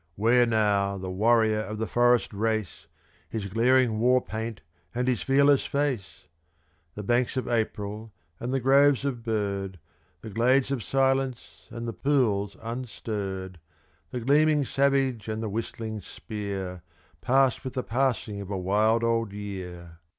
[0.15, 2.87] Where now the warrior of the forest race,
[3.29, 4.61] His glaring war paint
[4.95, 6.25] and his fearless face?
[6.95, 9.77] The banks of April and the groves of bird,
[10.21, 13.59] The glades of silence and the pools unstirred,
[14.09, 16.81] The gleaming savage and the whistling spear,
[17.21, 19.99] Passed with the passing of a wild old year!